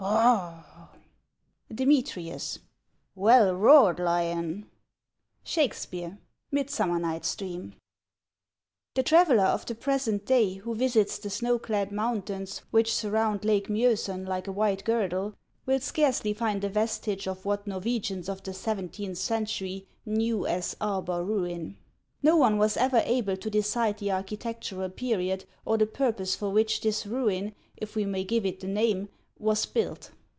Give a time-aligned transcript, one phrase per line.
[0.03, 0.87] Oh—
[1.73, 2.57] Demetrius.
[3.13, 4.65] Well roared, lion!
[5.43, 6.17] SHAKESPEARE:
[6.49, 7.75] Midsummer Night's Dream.
[8.95, 13.69] THE traveller of the present day who visits the snow clad mountains which surround Lake
[13.69, 15.35] Miosen like a white girdle,
[15.67, 21.23] will scarcely find a vestige of what Norwegians of the seventeenth century knew as Arbar
[21.23, 21.77] ruin.
[22.23, 26.81] Xo one was ever able to decide the architectural period or the purpose for which
[26.81, 29.07] this ruin, if we may give it the name,
[29.39, 30.11] was built.